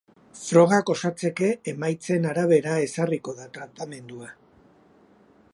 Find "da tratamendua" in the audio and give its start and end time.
3.43-4.35